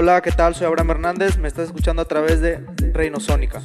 [0.00, 0.54] Hola, ¿qué tal?
[0.54, 3.60] Soy Abraham Hernández, me estás escuchando a través de Reino Sónica.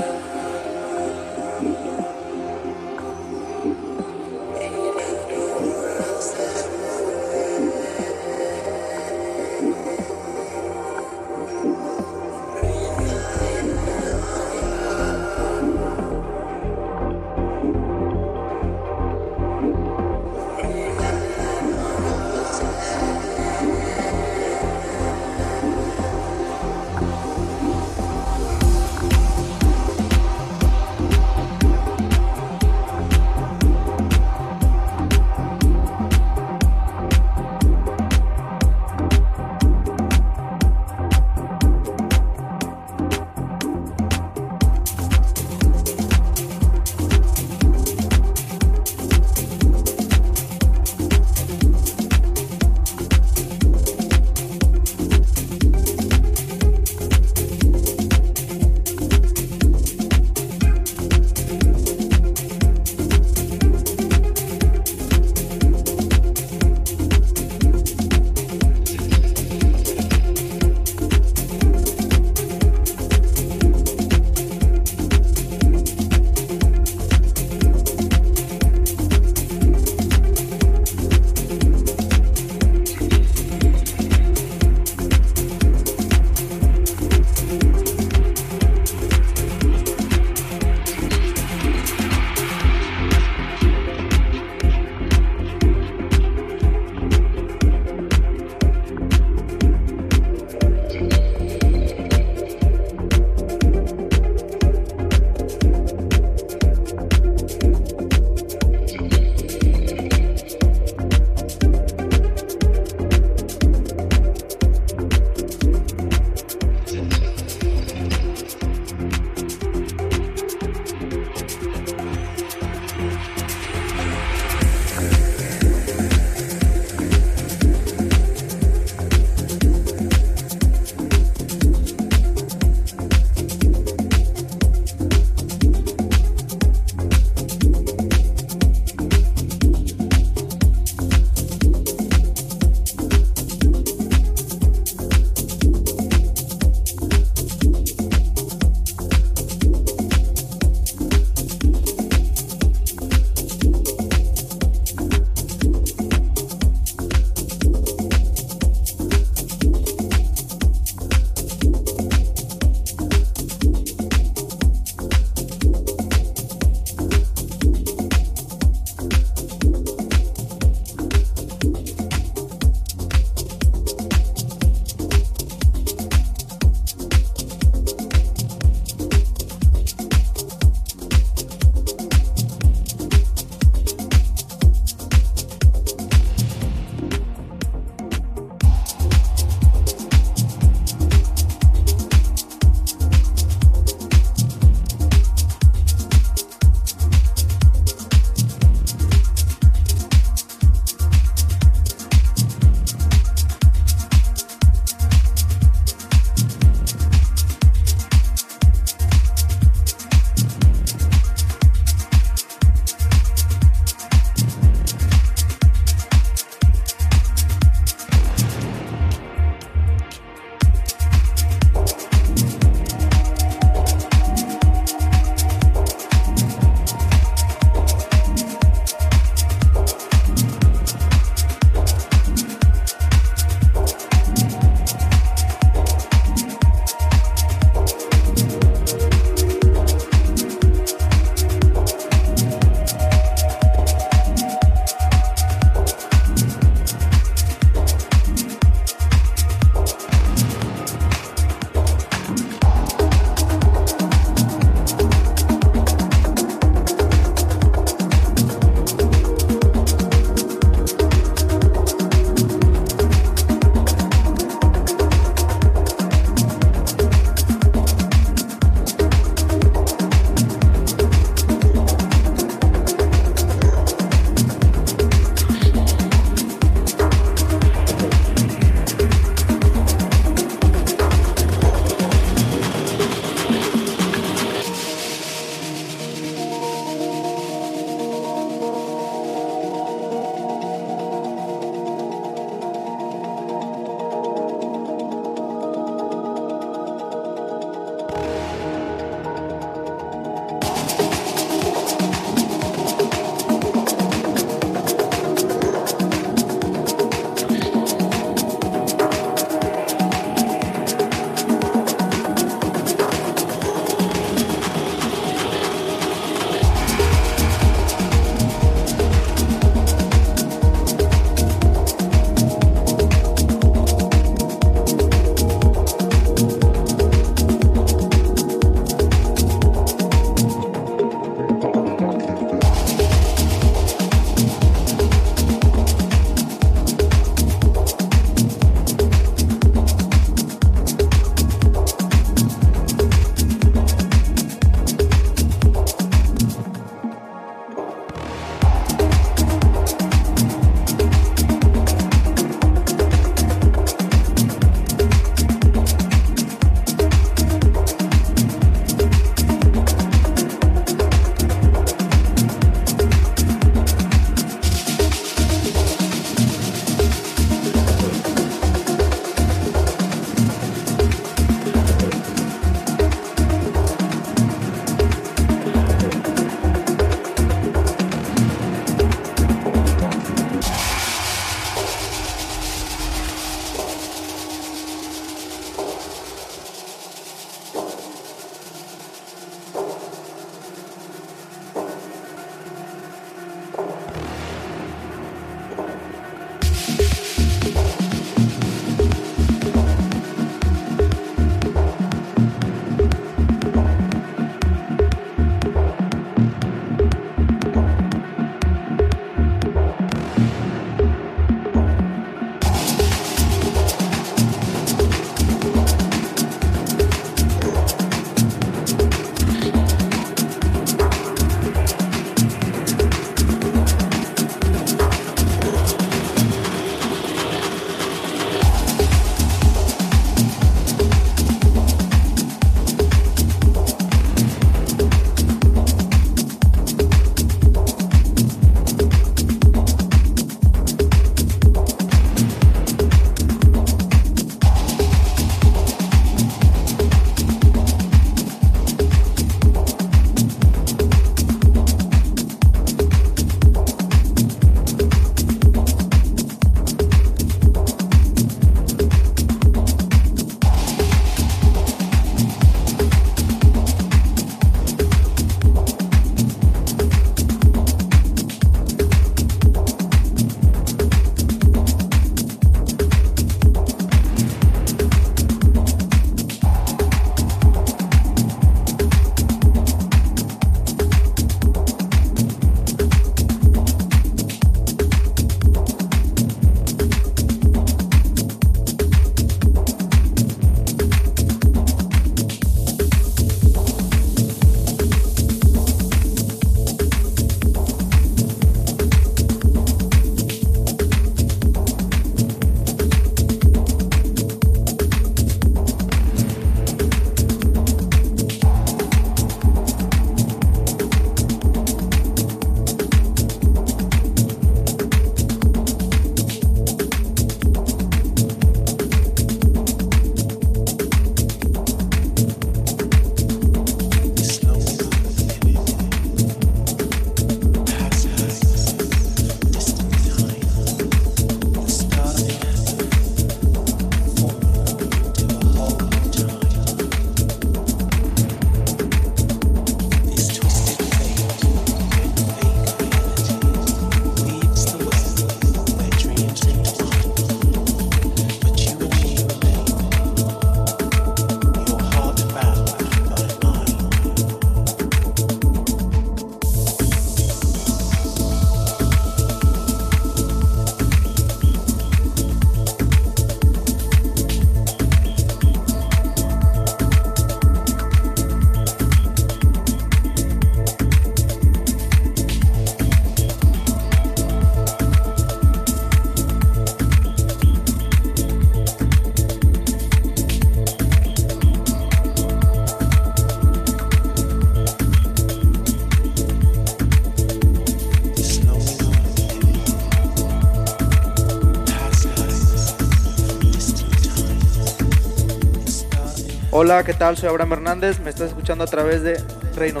[596.82, 597.36] Hola, ¿qué tal?
[597.36, 599.38] Soy Abraham Hernández, me estás escuchando a través de
[599.76, 600.00] Reino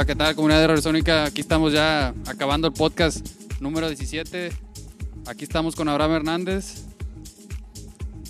[0.00, 1.24] Hola, ¿qué tal, comunidad de Radiosónica?
[1.26, 3.22] Aquí estamos ya acabando el podcast
[3.60, 4.50] número 17.
[5.26, 6.86] Aquí estamos con Abraham Hernández.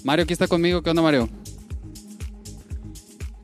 [0.02, 0.83] Mario, aquí está conmigo.
[0.83, 1.28] ¿Qué onda, Mario?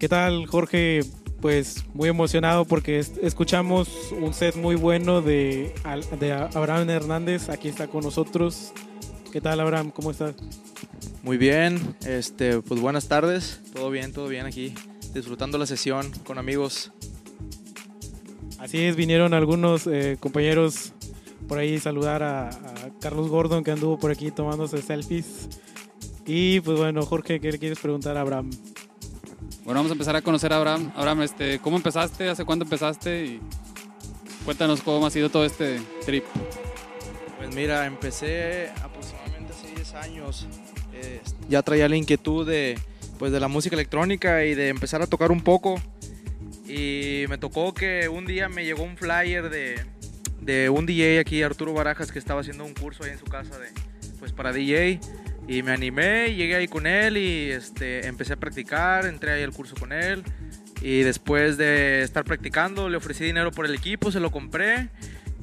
[0.00, 1.04] ¿Qué tal, Jorge?
[1.40, 5.72] Pues muy emocionado porque escuchamos un set muy bueno de,
[6.18, 7.48] de Abraham Hernández.
[7.48, 8.72] Aquí está con nosotros.
[9.30, 9.92] ¿Qué tal, Abraham?
[9.92, 10.34] ¿Cómo estás?
[11.22, 13.60] Muy bien, este, pues buenas tardes.
[13.72, 14.74] Todo bien, todo bien aquí,
[15.14, 16.90] disfrutando la sesión con amigos.
[18.58, 20.92] Así es, vinieron algunos eh, compañeros
[21.46, 22.50] por ahí saludar a,
[23.00, 25.48] Carlos Gordon que anduvo por aquí tomándose selfies.
[26.26, 28.50] Y pues bueno, Jorge, ¿qué le quieres preguntar a Abraham?
[29.64, 30.92] Bueno, vamos a empezar a conocer a Abraham.
[30.96, 32.28] Abraham, este, ¿cómo empezaste?
[32.28, 33.24] ¿Hace cuánto empezaste?
[33.26, 33.40] Y
[34.44, 36.24] cuéntanos cómo ha sido todo este trip.
[37.36, 40.46] Pues mira, empecé aproximadamente hace 10 años.
[40.94, 42.78] Eh, ya traía la inquietud de,
[43.18, 45.80] pues, de la música electrónica y de empezar a tocar un poco.
[46.68, 49.84] Y me tocó que un día me llegó un flyer de,
[50.40, 53.58] de un DJ aquí, Arturo Barajas, que estaba haciendo un curso ahí en su casa
[53.58, 53.68] de,
[54.18, 55.00] pues para DJ.
[55.48, 59.52] Y me animé, llegué ahí con él y este, empecé a practicar, entré ahí al
[59.52, 60.24] curso con él.
[60.80, 64.88] Y después de estar practicando, le ofrecí dinero por el equipo, se lo compré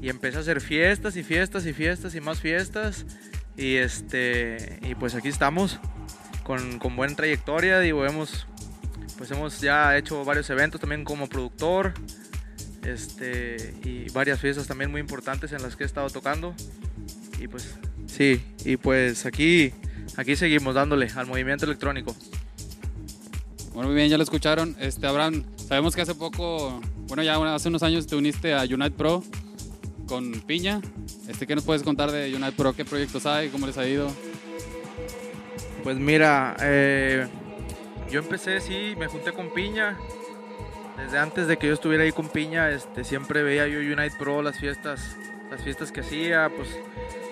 [0.01, 3.05] y empecé a hacer fiestas y fiestas y fiestas y más fiestas.
[3.55, 5.79] Y, este, y pues aquí estamos
[6.43, 8.47] con, con buena trayectoria, digo, hemos
[9.23, 11.93] pues hemos ya hecho varios eventos también como productor
[12.83, 16.53] este, y varias fiestas también muy importantes en las que he estado tocando.
[17.39, 17.73] Y pues
[18.05, 19.71] sí, y pues aquí,
[20.17, 22.13] aquí seguimos dándole al movimiento electrónico.
[23.71, 24.75] Bueno, muy bien, ya lo escucharon.
[24.77, 28.91] Este, Abraham, sabemos que hace poco, bueno, ya hace unos años te uniste a Unite
[28.91, 29.23] Pro
[30.05, 30.81] con Piña.
[31.29, 32.73] Este, ¿Qué nos puedes contar de Unite Pro?
[32.75, 33.47] ¿Qué proyectos hay?
[33.47, 34.11] ¿Cómo les ha ido?
[35.81, 37.25] Pues mira, eh,
[38.09, 39.97] yo empecé, sí, me junté con Piña.
[40.97, 44.41] Desde antes de que yo estuviera ahí con Piña, este, siempre veía yo Unite Pro,
[44.41, 45.17] las fiestas,
[45.49, 46.77] las fiestas que hacía, pues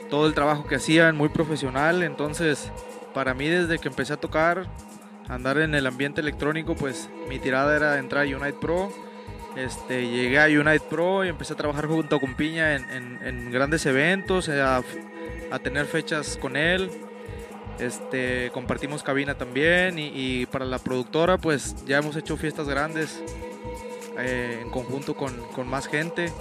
[0.09, 2.03] todo el trabajo que hacían, muy profesional.
[2.03, 2.71] Entonces,
[3.13, 4.67] para mí desde que empecé a tocar,
[5.27, 8.91] andar en el ambiente electrónico, pues mi tirada era entrar a Unite Pro.
[9.55, 14.49] Este, llegué a Unite Pro y empecé a trabajar junto con Piña en, grandes eventos,
[14.49, 14.83] a
[15.61, 16.89] tener fechas con él.
[17.81, 23.19] Este, compartimos cabina también y, para la productora pues ya hemos hecho fiestas grandes
[24.19, 26.31] eh, en conjunto con, con, más gente.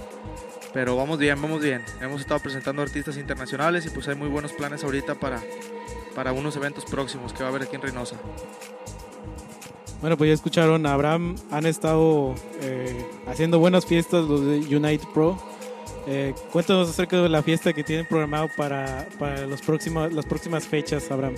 [0.71, 1.83] Pero vamos bien, vamos bien.
[1.99, 5.41] Hemos estado presentando artistas internacionales y pues hay muy buenos planes ahorita para,
[6.15, 8.17] para unos eventos próximos que va a haber aquí en Reynosa.
[9.99, 15.50] Bueno, pues ya escucharon, Abraham han estado eh, haciendo buenas fiestas los de Unite Pro
[16.07, 19.61] eh, cuéntanos acerca de la fiesta que tienen programado para, para los
[20.13, 21.35] las próximas fechas, Abraham.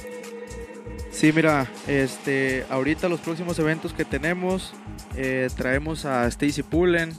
[1.11, 4.73] Sí, mira, este, ahorita los próximos eventos que tenemos,
[5.15, 7.13] eh, traemos a Stacy Pullen,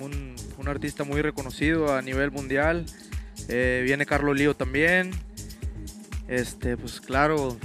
[0.00, 0.32] un,
[0.68, 2.86] artista muy reconocido a nivel mundial.
[3.48, 5.10] Eh, viene Carlos Lío también.
[6.28, 7.56] Este, pues claro,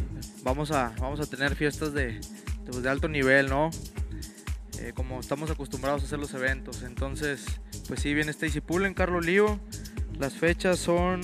[0.41, 2.21] vamos a, vamos a tener fiestas de, de,
[2.65, 3.69] pues, de alto nivel, ¿no?
[4.79, 6.83] Eh, como estamos acostumbrados a hacer los eventos.
[6.83, 7.45] Entonces,
[7.87, 9.59] pues sí, viene Stacy Pullen, Carlos Lío.
[10.19, 11.21] Las fechas son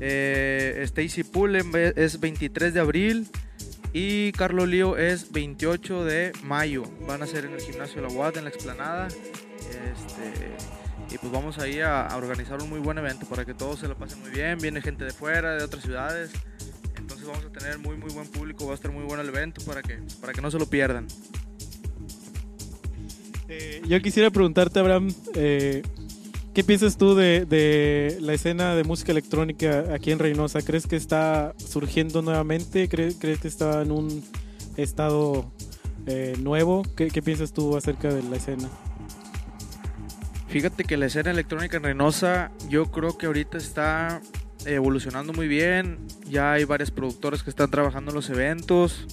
[0.00, 3.28] eh, Stacy Pullen es 23 de abril
[3.92, 6.84] y Carlos Lío es 28 de mayo.
[7.06, 9.08] Van a ser en el gimnasio de la UAT, en la explanada.
[9.08, 13.80] Este, y pues vamos ahí a, a, organizar un muy buen evento para que todos
[13.80, 14.58] se lo pasen muy bien.
[14.58, 16.30] Viene gente de fuera, de otras ciudades.
[16.96, 19.62] Entonces vamos a tener muy muy buen público, va a estar muy bueno el evento
[19.64, 21.06] para que, para que no se lo pierdan.
[23.48, 25.82] Eh, yo quisiera preguntarte, Abraham, eh,
[26.54, 30.62] ¿qué piensas tú de, la escena de música electrónica aquí en Reynosa?
[30.62, 32.88] ¿Crees que está surgiendo nuevamente?
[32.88, 34.24] ¿Crees, que está en un
[34.76, 35.52] estado
[36.06, 36.82] eh, nuevo?
[36.96, 38.68] ¿Qué, piensas tú acerca de la escena?
[40.48, 44.22] Fíjate que la escena electrónica en Reynosa yo creo que ahorita está
[44.64, 45.98] evolucionando muy bien.
[46.30, 49.06] Ya hay varias productoras que están trabajando en los eventos.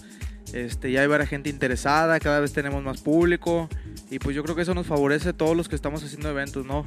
[0.53, 3.69] Este, ya hay varias gente interesada, cada vez tenemos más público.
[4.09, 6.65] Y pues yo creo que eso nos favorece a todos los que estamos haciendo eventos,
[6.65, 6.85] ¿no?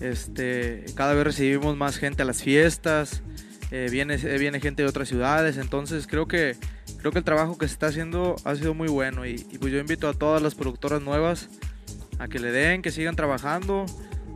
[0.00, 3.22] Este, cada vez recibimos más gente a las fiestas,
[3.70, 6.56] eh, viene, eh, viene gente de otras ciudades, entonces creo que,
[6.98, 9.78] creo que el trabajo que se está haciendo ha sido muy bueno y, pues yo
[9.78, 11.48] invito a todas las productoras nuevas
[12.18, 13.86] a que le den, que sigan trabajando,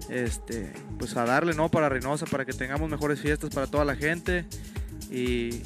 [0.08, 1.68] este, pues a darle, ¿no?
[1.68, 4.44] Para Reynosa, para que tengamos mejores fiestas para toda la gente
[5.10, 5.62] y,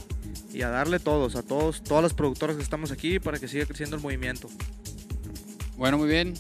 [0.52, 3.66] y a darle todos, a todos, todas las productoras que estamos aquí para que siga
[3.66, 4.48] creciendo el movimiento.
[5.76, 6.34] Bueno, muy bien.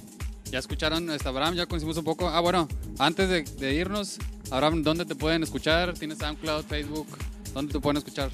[0.50, 2.28] Ya escucharon a Abraham, ya conocimos un poco.
[2.28, 2.68] Ah, bueno,
[2.98, 4.18] antes de, irnos,
[4.50, 5.94] Abraham, ¿dónde te pueden escuchar?
[5.94, 7.06] ¿Tienes SoundCloud, Facebook?
[7.54, 8.30] ¿Dónde te pueden escuchar?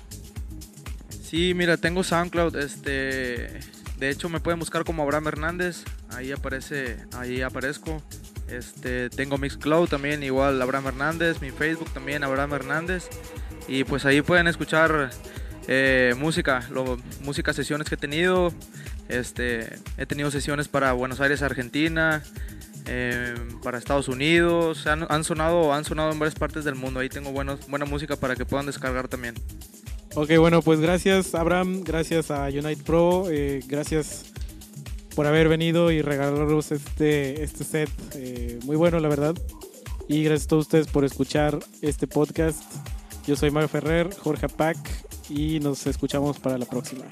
[1.22, 2.56] Sí, mira, tengo SoundCloud.
[2.56, 3.60] Este,
[3.98, 5.84] de hecho, me pueden buscar como Abraham Hernández.
[6.08, 8.02] Ahí aparece, ahí aparezco.
[8.48, 13.08] Este, tengo Mixcloud también, igual Abraham Hernández, mi Facebook también Abraham Hernández.
[13.68, 15.10] Y pues ahí pueden escuchar
[15.68, 18.52] eh, música, lo, música, sesiones que he tenido.
[19.08, 22.22] Este, he tenido sesiones para Buenos Aires, Argentina,
[22.86, 24.86] eh, para Estados Unidos.
[24.86, 27.00] Han, han, sonado, han sonado en varias partes del mundo.
[27.00, 29.34] Ahí tengo buenos, buena música para que puedan descargar también.
[30.18, 34.24] Ok, bueno, pues gracias Abraham, gracias a Unite Pro, eh, gracias
[35.14, 39.34] por haber venido y regalarnos este, este set eh, muy bueno, la verdad.
[40.08, 42.62] Y gracias a todos ustedes por escuchar este podcast.
[43.26, 44.78] Yo soy Mario Ferrer, Jorge Pac
[45.28, 47.04] y nos escuchamos para la próxima.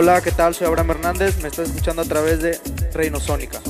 [0.00, 0.54] Hola, ¿qué tal?
[0.54, 2.56] Soy Abraham Hernández, me estás escuchando a través de
[2.94, 3.60] Reino Sónica.